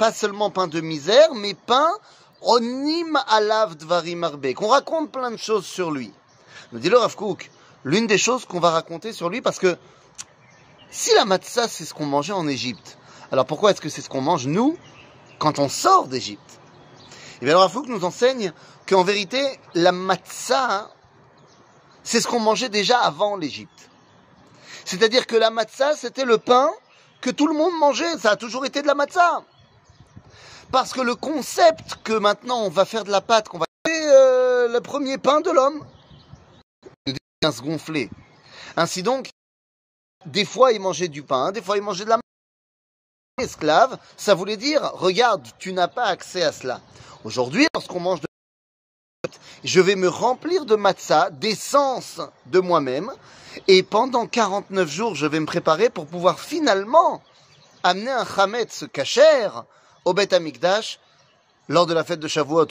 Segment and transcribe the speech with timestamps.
[0.00, 1.90] pas seulement pain de misère, mais pain
[2.40, 6.10] onim alav dvarim arbe, qu'on raconte plein de choses sur lui.
[6.72, 7.14] Nous dit le Rav
[7.84, 9.76] l'une des choses qu'on va raconter sur lui, parce que
[10.90, 12.96] si la matzah c'est ce qu'on mangeait en Égypte,
[13.30, 14.78] alors pourquoi est-ce que c'est ce qu'on mange nous
[15.38, 16.60] quand on sort d'Égypte?
[17.42, 18.54] Et bien le Rav nous enseigne
[18.88, 20.88] qu'en vérité la matzah
[22.04, 23.90] c'est ce qu'on mangeait déjà avant l'Égypte.
[24.86, 26.70] C'est-à-dire que la matzah c'était le pain
[27.20, 29.44] que tout le monde mangeait, ça a toujours été de la matzah.
[30.72, 34.12] Parce que le concept que maintenant on va faire de la pâte, qu'on va faire
[34.12, 35.84] euh, le premier pain de l'homme,
[37.42, 38.08] vient se gonfler.
[38.76, 39.30] Ainsi donc,
[40.26, 42.20] des fois il mangeait du pain, des fois il mangeait de la.
[43.38, 46.80] Esclave, ça voulait dire, regarde, tu n'as pas accès à cela.
[47.24, 48.26] Aujourd'hui, lorsqu'on mange de
[49.64, 53.12] je vais me remplir de matzah, d'essence de moi-même,
[53.66, 57.22] et pendant 49 jours, je vais me préparer pour pouvoir finalement
[57.82, 59.48] amener un chametz kasher
[60.04, 60.98] au Bet Amikdash.
[61.68, 62.66] Lors de la fête de Shavuot,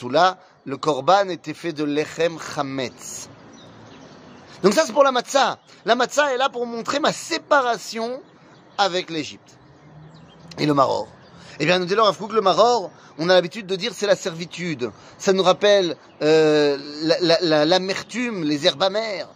[0.66, 3.28] le korban était fait de lechem chametz.
[4.62, 5.58] Donc ça, c'est pour la matzah.
[5.86, 8.20] La matzah est là pour montrer ma séparation
[8.76, 9.58] avec l'Égypte.
[10.58, 11.08] Et le Maror.
[11.58, 14.16] Eh bien, nous dit alors que le Maror, on a l'habitude de dire c'est la
[14.16, 14.90] servitude.
[15.18, 16.76] Ça nous rappelle euh,
[17.64, 19.28] l'amertume, les herbes amères.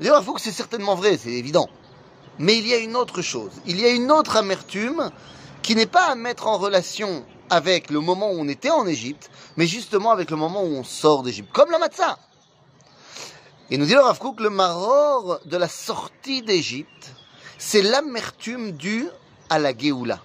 [0.00, 1.68] D'ailleurs, il que c'est certainement vrai, c'est évident.
[2.38, 3.52] Mais il y a une autre chose.
[3.66, 5.10] Il y a une autre amertume
[5.62, 9.30] qui n'est pas à mettre en relation avec le moment où on était en Égypte,
[9.56, 12.18] mais justement avec le moment où on sort d'Égypte, comme la matzah.
[13.70, 17.12] Et nous dit le Rav le maror de la sortie d'Égypte,
[17.58, 19.08] c'est l'amertume due
[19.48, 20.20] à la Géoula.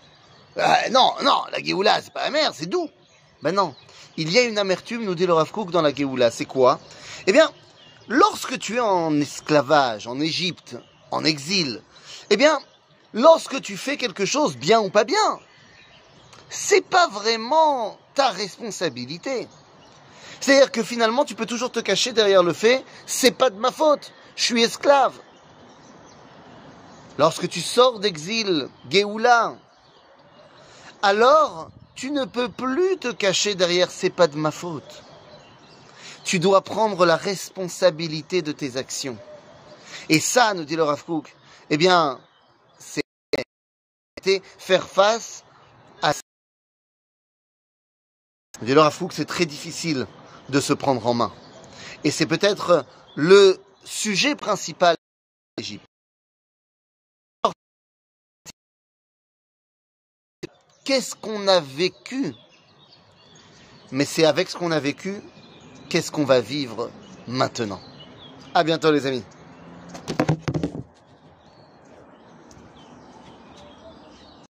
[0.57, 2.89] Euh, non, non, la Géoula, c'est pas amer, c'est doux.
[3.43, 3.75] Ben non,
[4.17, 6.31] il y a une amertume, nous dit le Rav dans la Géoula.
[6.31, 6.79] C'est quoi?
[7.27, 7.51] Eh bien,
[8.07, 10.77] lorsque tu es en esclavage, en Égypte,
[11.11, 11.81] en exil,
[12.29, 12.59] eh bien,
[13.17, 15.39] lorsque tu fais quelque chose, bien ou pas bien,
[16.49, 19.47] c'est pas vraiment ta responsabilité.
[20.39, 23.71] C'est-à-dire que finalement, tu peux toujours te cacher derrière le fait, c'est pas de ma
[23.71, 25.15] faute, je suis esclave.
[27.17, 29.55] Lorsque tu sors d'exil, Géoula,
[31.01, 35.01] alors tu ne peux plus te cacher derrière c'est pas de ma faute.
[36.23, 39.17] Tu dois prendre la responsabilité de tes actions.
[40.09, 41.03] Et ça, nous dit le Rav
[41.69, 42.19] eh bien,
[44.57, 45.43] faire face
[46.01, 46.13] à
[48.61, 50.07] Dès lors, Fouque, c'est très difficile
[50.49, 51.33] de se prendre en main.
[52.03, 52.85] Et c'est peut-être
[53.15, 54.95] le sujet principal
[55.57, 55.79] de.
[60.83, 62.33] Qu'est-ce qu'on a vécu?
[63.91, 65.21] Mais c'est avec ce qu'on a vécu,
[65.89, 66.91] qu'est-ce qu'on va vivre
[67.27, 67.81] maintenant
[68.53, 69.23] À bientôt les amis.